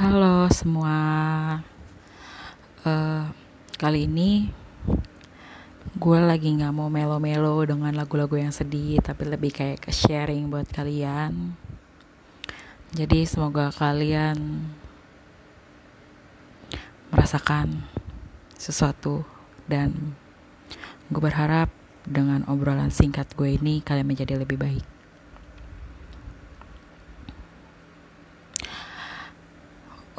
[0.00, 0.96] Halo semua,
[2.88, 3.24] uh,
[3.76, 4.48] kali ini
[5.92, 10.64] gue lagi nggak mau melo-melo dengan lagu-lagu yang sedih, tapi lebih kayak ke sharing buat
[10.72, 11.52] kalian.
[12.96, 14.72] Jadi semoga kalian
[17.12, 17.84] merasakan
[18.56, 19.28] sesuatu
[19.68, 20.16] dan
[21.12, 21.68] gue berharap
[22.08, 24.99] dengan obrolan singkat gue ini kalian menjadi lebih baik.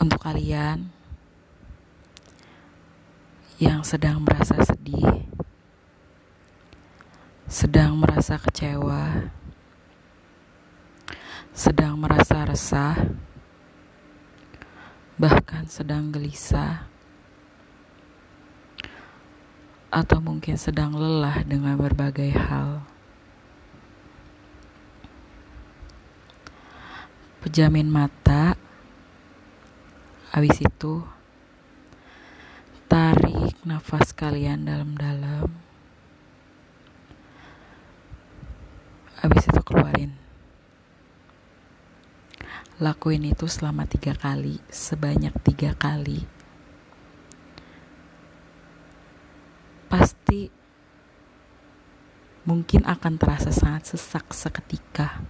[0.00, 0.88] Untuk kalian
[3.60, 5.28] yang sedang merasa sedih,
[7.44, 9.28] sedang merasa kecewa,
[11.52, 12.96] sedang merasa resah,
[15.20, 16.88] bahkan sedang gelisah,
[19.92, 22.80] atau mungkin sedang lelah dengan berbagai hal.
[27.44, 28.59] Pejamin mata
[30.30, 31.02] Habis itu,
[32.86, 35.50] tarik nafas kalian dalam-dalam.
[39.18, 40.14] Habis itu keluarin.
[42.78, 46.22] Lakuin itu selama tiga kali, sebanyak tiga kali.
[49.90, 50.46] Pasti
[52.46, 55.26] mungkin akan terasa sangat sesak seketika.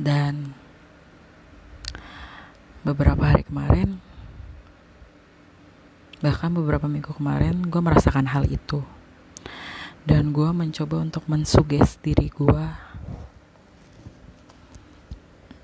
[0.00, 0.63] Dan
[2.84, 3.96] beberapa hari kemarin
[6.20, 8.80] bahkan beberapa minggu kemarin gue merasakan hal itu.
[10.04, 12.64] Dan gue mencoba untuk mensuges diri gue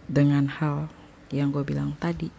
[0.08, 0.88] dengan hal
[1.32, 2.32] yang gue bilang tadi.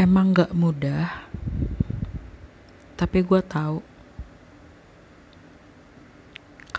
[0.00, 1.28] Emang gak mudah
[3.00, 3.80] tapi gue tahu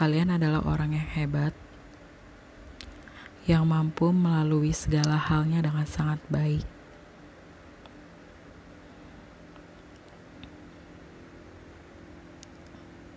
[0.02, 1.54] kalian adalah orang yang hebat,
[3.46, 6.66] yang mampu melalui segala halnya dengan sangat baik.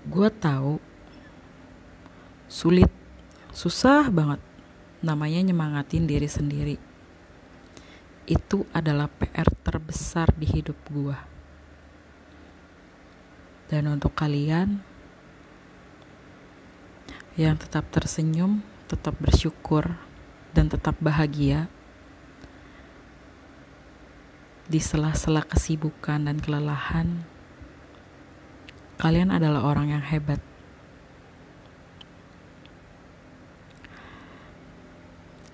[0.05, 0.77] Gue tahu
[2.53, 2.93] sulit,
[3.49, 4.45] susah banget
[5.01, 6.77] namanya nyemangatin diri sendiri.
[8.29, 11.17] Itu adalah PR terbesar di hidup gue.
[13.73, 14.94] Dan untuk kalian,
[17.35, 19.99] yang tetap tersenyum, tetap bersyukur,
[20.55, 21.67] dan tetap bahagia
[24.71, 27.27] di sela-sela kesibukan dan kelelahan.
[29.03, 30.39] Kalian adalah orang yang hebat.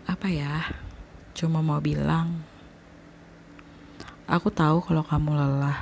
[0.04, 0.68] Apa ya?
[1.32, 2.44] Cuma mau bilang,
[4.28, 5.80] aku tahu kalau kamu lelah.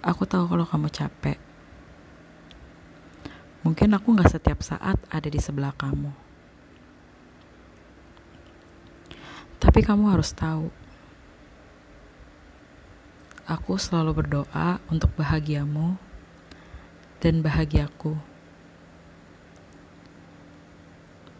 [0.00, 1.43] Aku tahu kalau kamu capek.
[3.64, 6.12] Mungkin aku gak setiap saat ada di sebelah kamu.
[9.56, 10.68] Tapi kamu harus tahu,
[13.48, 15.96] aku selalu berdoa untuk bahagiamu
[17.24, 18.12] dan bahagiaku.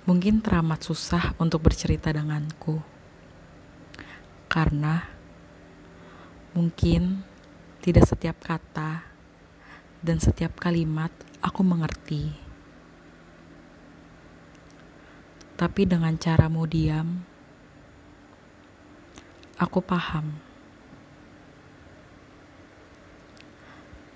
[0.08, 2.80] Mungkin teramat susah untuk bercerita denganku,
[4.48, 5.04] karena
[6.56, 7.20] mungkin
[7.84, 9.04] tidak setiap kata
[10.00, 11.12] dan setiap kalimat
[11.44, 12.32] aku mengerti.
[15.54, 17.20] Tapi dengan caramu diam,
[19.60, 20.40] aku paham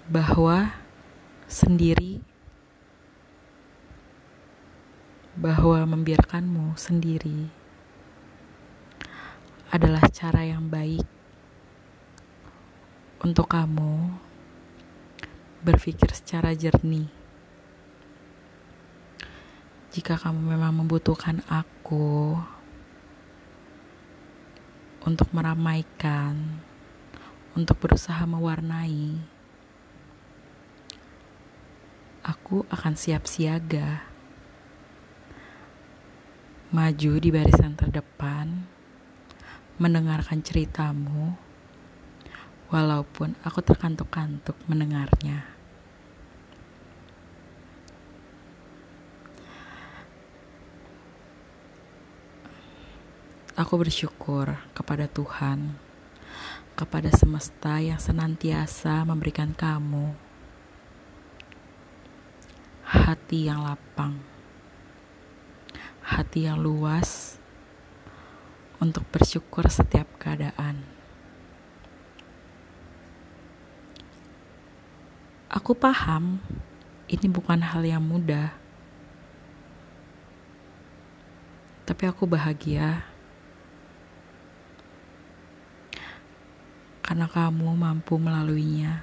[0.08, 0.72] bahwa
[1.44, 2.24] sendiri
[5.38, 7.46] bahwa membiarkanmu sendiri
[9.68, 11.04] adalah cara yang baik
[13.22, 14.16] untuk kamu
[15.62, 17.17] berpikir secara jernih
[19.88, 22.36] jika kamu memang membutuhkan aku
[25.08, 26.60] untuk meramaikan,
[27.56, 29.16] untuk berusaha mewarnai,
[32.20, 34.04] aku akan siap siaga,
[36.68, 38.68] maju di barisan terdepan,
[39.80, 41.32] mendengarkan ceritamu,
[42.68, 45.57] walaupun aku terkantuk-kantuk mendengarnya.
[53.58, 55.74] Aku bersyukur kepada Tuhan,
[56.78, 60.14] kepada semesta yang senantiasa memberikan kamu
[62.86, 64.22] hati yang lapang,
[66.06, 67.42] hati yang luas
[68.78, 70.86] untuk bersyukur setiap keadaan.
[75.50, 76.38] Aku paham
[77.10, 78.54] ini bukan hal yang mudah.
[81.90, 83.07] Tapi aku bahagia
[87.08, 89.00] karena kamu mampu melaluinya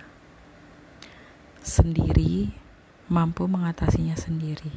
[1.65, 2.53] sendiri,
[3.09, 4.69] mampu mengatasinya sendiri.